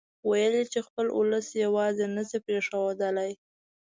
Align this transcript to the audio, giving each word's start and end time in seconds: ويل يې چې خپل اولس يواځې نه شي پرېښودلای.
ويل 0.29 0.53
يې 0.59 0.65
چې 0.73 0.79
خپل 0.87 1.05
اولس 1.17 1.47
يواځې 1.65 2.05
نه 2.15 2.23
شي 2.29 2.37
پرېښودلای. 2.45 3.31